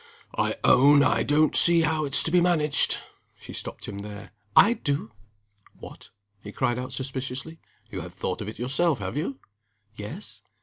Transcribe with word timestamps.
"I 0.35 0.55
own 0.63 1.03
I 1.03 1.21
don't 1.21 1.55
see 1.55 1.81
how 1.81 2.05
it's 2.05 2.23
to 2.23 2.31
be 2.31 2.41
managed" 2.41 2.97
She 3.39 3.53
stopped 3.53 3.87
him 3.87 3.99
there. 3.99 4.31
"I 4.55 4.73
do!" 4.73 5.11
"What!" 5.77 6.09
he 6.41 6.51
cried 6.51 6.79
out, 6.79 6.91
suspiciously. 6.91 7.59
"You 7.91 8.01
have 8.01 8.15
thought 8.15 8.41
of 8.41 8.49
it 8.49 8.57
yourself, 8.57 8.97
have 8.97 9.15
you?" 9.15 9.37
"Yes." 9.95 10.41